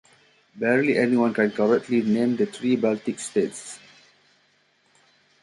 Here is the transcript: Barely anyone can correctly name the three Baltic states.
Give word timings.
Barely 0.55 0.97
anyone 0.97 1.31
can 1.31 1.51
correctly 1.51 2.01
name 2.01 2.35
the 2.35 2.47
three 2.47 2.75
Baltic 2.75 3.19
states. 3.19 3.77